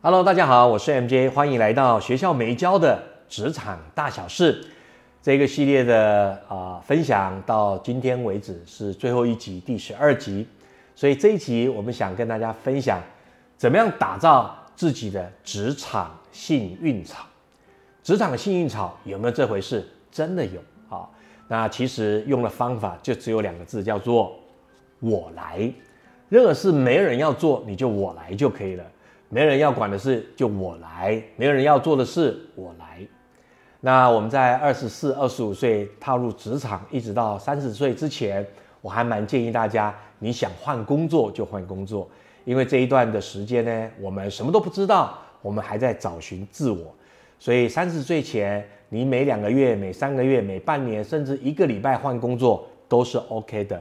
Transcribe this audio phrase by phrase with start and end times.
[0.00, 4.64] Hello，大家好，我是 MJ，欢迎来到学校没教的职场大小事
[5.20, 10.46] 这个系列的啊分享，到今天为止是最后一集，第十二集。
[10.94, 13.02] 所以这一集我们想跟大家分享，
[13.56, 17.26] 怎么样打造自己的职场幸运草。
[18.04, 19.84] 职场幸运草有没有这回事？
[20.12, 21.08] 真的有啊。
[21.48, 24.32] 那其实用的方法就只有两个字，叫做
[25.00, 25.68] 我来。
[26.28, 28.84] 任何事没人要做，你就我来就可以了。
[29.30, 33.06] 没人要管的事，就我来；没有人要做的事，我来。
[33.80, 38.44] 那我们在二十四、二十五岁踏入职场，一直到三十岁之前，
[38.80, 42.08] 我还蛮建议大家，你想换工作就换工作，
[42.44, 46.94] 因为这一段的时间呢，我们什么都不知道，我们还在找寻自我。
[47.38, 53.80] 所以三十岁前，你每两个月、每三个月、每半年，甚至一个礼拜换工作都是 OK 的。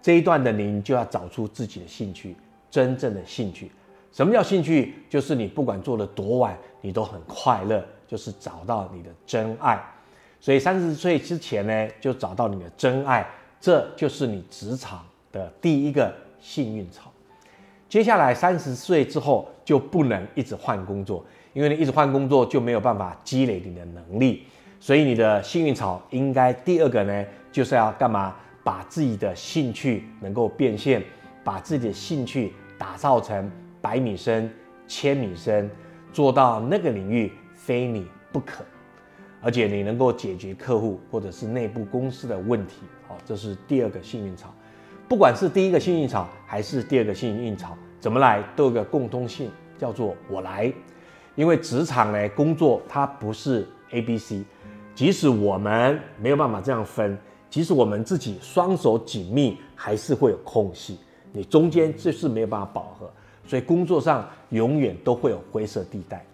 [0.00, 2.36] 这一段的您就要找出自己的兴趣，
[2.70, 3.72] 真正的兴趣。
[4.12, 4.94] 什么叫兴趣？
[5.08, 9.82] 就是你不管做的多晚，你都很快乐，就是找到你的真爱。
[10.38, 13.26] 所以三十岁之前呢，就找到你的真爱，
[13.58, 17.10] 这就是你职场的第一个幸运草。
[17.88, 24.44] 接下来三十岁之后就不能一直换工作，因为你一直换工作就没有办法积累你的能力。
[24.78, 28.36] 所以你的幸运草应该第二个呢，就是要干嘛？
[28.64, 31.02] 把自己的兴趣能够变现，
[31.42, 33.50] 把自己的兴趣打造成。
[33.82, 34.48] 百米深、
[34.86, 35.70] 千米深，
[36.12, 38.64] 做到那个领域非你不可，
[39.42, 42.76] 而且你能够解决客户或者是内部公司的问题，
[43.08, 44.54] 好，这是第二个幸运草。
[45.08, 50.72] 不管是第一个幸运草还是第二个幸运草，怎么来都有个共通性，叫做我来。
[51.34, 54.44] 因为职场呢，工作它不是 A、B、C，
[54.94, 57.18] 即使我们没有办法这样分，
[57.50, 60.98] 即使我们自己双手紧密，还是会有空隙，
[61.32, 63.10] 你中间就是没有办法饱和。
[63.46, 66.24] 所以工作上永远都会有灰色地带，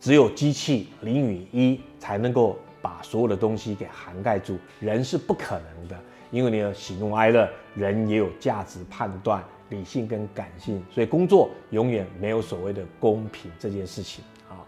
[0.00, 5.98] 只有机器零与一才能够把所有的东西给涵盖住，人是不可能的，
[6.30, 14.58] 因为你有喜怒哀乐，人也有价值判断、理性跟感性，所以工作永远没有所谓的公平这件事情啊。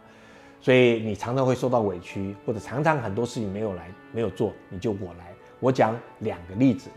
[0.61, 5.33] 所以你常常会受到委屈，或者常常很多事情没有来没有做，你就我来。
[5.59, 6.89] 我讲两个例子，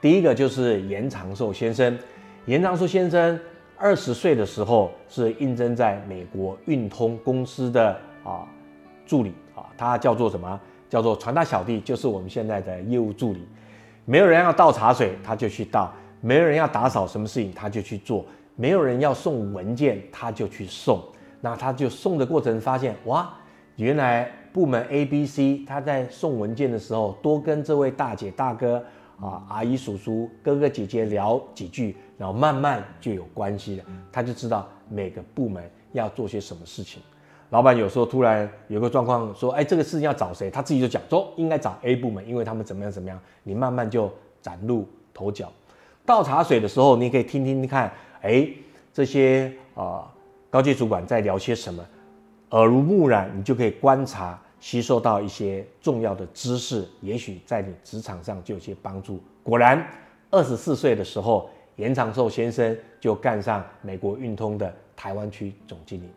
[0.00, 1.98] 第一个就是严长寿先生，
[2.46, 3.38] 严长寿先生。
[3.82, 8.46] 二十岁的时候是应征在美国运通公司的啊
[9.04, 10.60] 助理啊，他叫做什么？
[10.88, 13.44] 叫做传达小弟，就是我们现在的业务助理。
[14.04, 21.02] 没有人要倒茶水，他就去倒；没有人要打扫什么事情，他就去做；没有人要送文件，他就去送。
[21.40, 23.34] 那他就送的过程发现，哇，
[23.74, 28.80] 原来部门 A、B、C 他在送文件的时候，多跟这位大姐大哥。
[29.20, 33.84] 啊，阿姨、叔叔、哥哥、姐姐聊几句，然后慢慢就有关系了。
[34.12, 37.02] 他就知道每个部门要做些什么事情。
[37.50, 44.08] 老板有时候突然有个状况，说：“哎，这个事情要找谁？”他自己就讲说：“应该找 A 部门，因为他们怎么样怎么样。”你慢慢就
[44.40, 45.50] 崭露头角。
[46.06, 48.48] 倒茶水的时候，你可以听听看，哎，
[48.94, 50.08] 这些啊
[50.48, 51.84] 高级主管在聊些什么，
[52.50, 54.38] 耳濡目染，你就可以观察。
[54.60, 59.20] 吸收到一些重要的知识，也许在你职场上就有些帮助。
[59.42, 59.84] 果然，
[60.30, 66.08] 二十四岁的时候，严长寿先生就干上美国运通的台湾区总经理。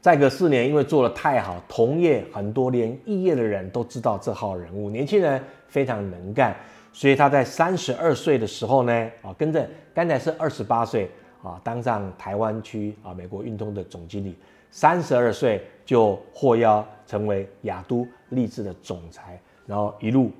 [0.00, 6.54] 再隔四年，因为做的太好，同业很多连异业的人都知道这号人物，年轻人非常能干，
[6.92, 11.10] 所以他在三十二岁的时候呢，啊，跟着刚才是二十八岁
[11.42, 14.36] 啊，当上台湾区啊美国运通的总经理。
[14.70, 20.30] 三十二岁就获邀成为雅都励志的总裁，然后一路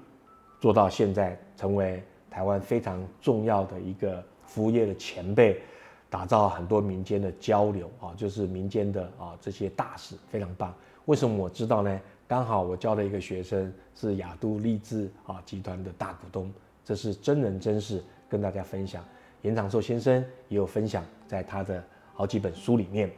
[0.60, 5.60] 做到现在，成为台湾非常重要的一个服务业的前辈，
[6.10, 10.74] 打造很多民间的交流啊，就是民间的啊这些大使非常棒。
[11.04, 12.00] 为什么我知道呢？
[12.26, 16.52] 刚好我教的一个学生是雅都立志啊集团的大股东，
[16.84, 19.04] 这是真人真事跟大家分享。
[19.42, 21.82] 严长寿先生也有分享在他的
[22.12, 23.10] 好几本书里面。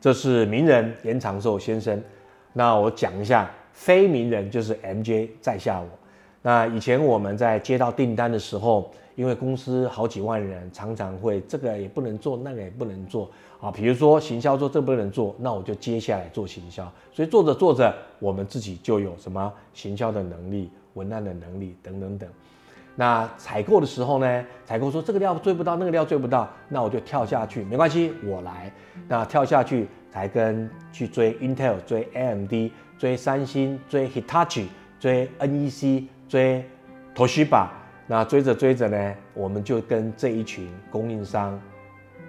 [0.00, 2.02] 这是名人严长寿先生，
[2.52, 5.88] 那我讲一下非名人，就是 MJ 在下我。
[6.46, 13.28] 那以前我们在接到订单的时候，因为公司好几万人，常常会这个也不能做，那个也不能做
[13.60, 13.68] 啊。
[13.68, 16.88] 比如说行销做这不能做，那我就接下来做行销。
[17.10, 22.28] 所以做着做着，我们自己就有什么行销的能力、文案的能力等等等。
[22.94, 24.44] 那采购的时候呢？
[24.64, 28.72] 采购说这个料追不到，那个料追不到，那我就跳下去，没关系，我来。
[29.08, 34.66] 那跳下去才跟去追 Intel、追 AMD、追三星、追 Hitachi、
[35.00, 36.64] 追 NEC、追
[37.14, 37.68] Toshiba。
[38.06, 41.60] 那追着追着呢，我们就跟这一群供应商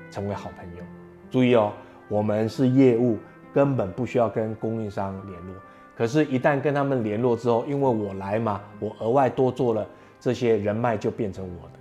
[0.10, 0.84] 成为好朋友。
[1.30, 1.72] 注意哦，
[2.08, 3.18] 我们是业务，
[3.54, 5.54] 根本不需要跟供应商联络。
[5.96, 9.86] 可是，一旦跟他们联络之后，因为我来嘛，我额外多做了
[10.20, 11.74] 这些人脉，就变成我的。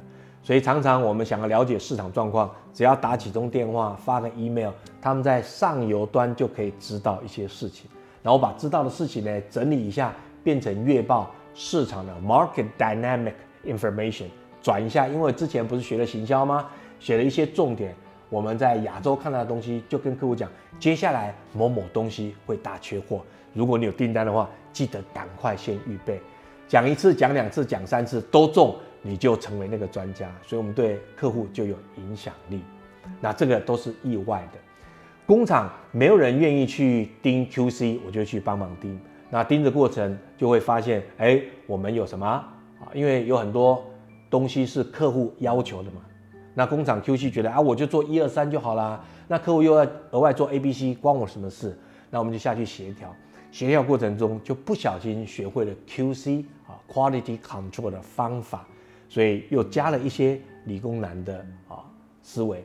[0.42, 4.70] 所以，常常我们想要了解市场状况，只要打几通电话，发个 email，
[5.00, 7.90] 他们在上游端就可以知道一些事情。
[8.22, 13.32] 然后把知道的事情呢整理一下，变成月报市场的 market dynamic
[13.64, 14.26] information，
[14.62, 15.08] 转一下。
[15.08, 16.68] 因为之前不是学了行销吗？
[17.00, 17.94] 写了一些重点。
[18.28, 23.24] 我们在亚洲看到的东西，就跟客户讲，接下来某某东西会大缺货。
[23.54, 26.20] 如果你有订单的话，记得赶快先预备。
[26.68, 30.30] 讲一次、讲两次、讲三次都中，你就成为那个专家。
[30.44, 32.62] 所以，我们对客户就有影响力。
[33.20, 34.58] 那这个都是意外的。
[35.24, 39.00] 工厂没有人愿意去盯 QC，我就去帮忙盯。
[39.30, 42.52] 那盯的过程就会发现，哎，我们有什么啊？
[42.94, 43.84] 因为有很多
[44.30, 46.00] 东西是客户要求的嘛。
[46.54, 49.04] 那工厂 QC 觉得啊，我就做一二三就好啦。
[49.28, 51.76] 那客户又要额外做 A、B、C，关我什么事？
[52.10, 53.14] 那我们就下去协调。
[53.50, 58.66] 协调过程中就不小心学会了 QC 啊 quality control 的方法，
[59.08, 61.84] 所以又加了一些理工男的啊
[62.22, 62.64] 思维。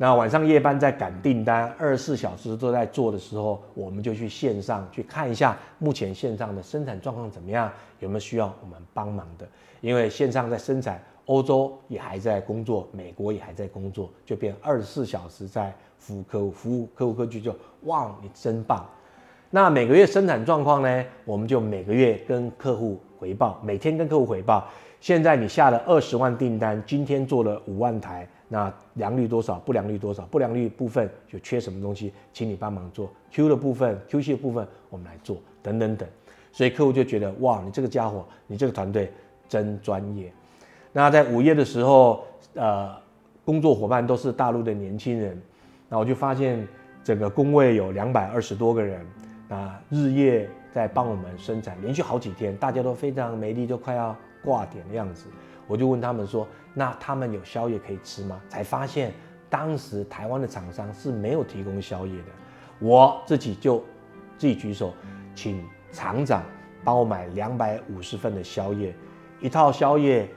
[0.00, 7.68] 那晚上夜班在赶订单，二十四小时都在做的时候，我们就去线上去看一下目前线上的生产状况怎么样，
[7.98, 9.44] 有没有需要我们帮忙的？
[9.80, 17.52] 因为线上在生产，欧洲也还在工作，美国也还在工作，就变二十四小时在服务客户，服务客户客户就
[17.82, 18.88] 哇，你真棒。
[19.50, 21.04] 那每个月生产状况呢？
[21.24, 24.64] 我们就每个月跟客户回报，每天跟客户回报。
[25.00, 29.58] 现在你下了二十万订单，今天做了五万台，那良率多少？
[29.60, 30.24] 不良率多少？
[30.26, 33.10] 不良率部分就缺什么东西，请你帮忙做。
[33.30, 36.08] Q 的部分，QC 的部分我们来做，等等等。
[36.50, 39.12] 所以客户就觉得哇，你这个家伙，你这个团队
[39.48, 40.32] 真专业。
[40.92, 42.24] 那在午夜的时候，
[42.54, 42.96] 呃，
[43.44, 45.40] 工作伙伴都是大陆的年轻人，
[45.88, 46.66] 那我就发现
[47.04, 49.06] 整个工位有两百二十多个人。
[49.48, 54.14] 啊，日夜在帮我们生产，连续好几天，大家都非常美丽，就快要
[54.44, 55.26] 挂点的样子。
[55.68, 59.12] 我就问他们说：“那他们有宵夜可以吃吗？”才发现
[59.48, 62.24] 当时台湾的厂商是没有提供宵夜的。
[62.80, 63.78] 我自己就
[64.36, 64.92] 自己举手，
[65.34, 66.42] 请厂长
[66.82, 68.92] 帮我买两百五十份的宵夜，
[69.40, 70.28] 一套宵夜，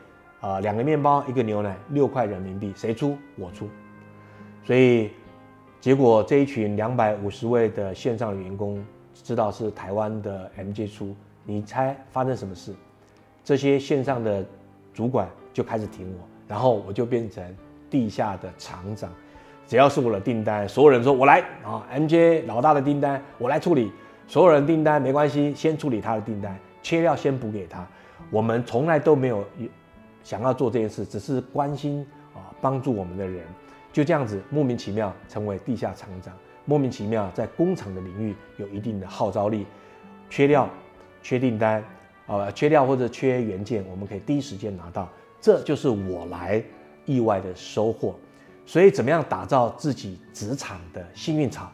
[0.41, 3.17] 啊，两个面包，一个牛奶，六块人民币，谁出？
[3.37, 3.67] 我出。
[4.63, 5.11] 所以
[5.79, 8.83] 结果这一群两百五十位的线上员工。
[9.23, 11.13] 知道是台湾的 MJ 出，
[11.43, 12.73] 你猜发生什么事？
[13.43, 14.43] 这些线上的
[14.93, 17.43] 主管就开始挺我，然后我就变成
[17.89, 19.09] 地下的厂长。
[19.67, 23.91] 只要是我的订单，所有人说我来啊，MJ 老大的订单我来处理。
[24.27, 27.85] 所有人订单没关系，先处理他的订单，切料先补给他。
[28.29, 29.43] 我们从来都没有
[30.23, 33.43] 想要做这件事，只是关心啊，帮助我们的人，
[33.91, 36.33] 就这样子莫名其妙成为地下厂长。
[36.63, 39.65] 莫名其妙，在工厂的领域有一定的号召力，
[40.29, 40.69] 缺料、
[41.21, 41.83] 缺订单，
[42.31, 45.09] 呃，缺料或者缺原件，我们可以第一时间拿到，
[45.41, 46.63] 这就是我来
[47.05, 48.15] 意外的收获。
[48.65, 51.69] 所以，怎么样打造自己职场的幸运草？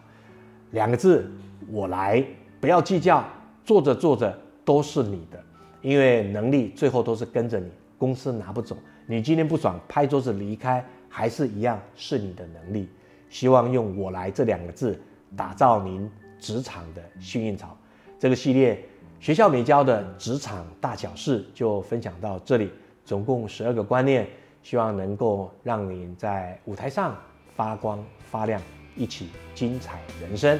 [0.71, 1.29] 两个字，
[1.69, 2.25] 我来，
[2.59, 3.23] 不要计较，
[3.63, 5.39] 做着做着都是你的，
[5.83, 7.69] 因为能力最后都是跟着你，
[7.99, 8.75] 公司拿不走。
[9.05, 12.89] 你今天不爽，拍桌子离开，还是一样是你的能力。
[13.29, 14.99] 希望用“我来”这两个字
[15.35, 17.77] 打造您职场的幸运草。
[18.17, 18.83] 这个系列
[19.19, 22.71] 学校没教的职场大小事就分享到这里，
[23.03, 24.27] 总共十二个观念，
[24.63, 27.15] 希望能够让您在舞台上
[27.55, 28.61] 发光发亮，
[28.95, 30.59] 一起精彩人生。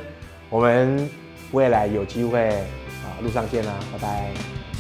[0.50, 1.10] 我们
[1.52, 4.77] 未来有机会啊，路上见啦，拜拜。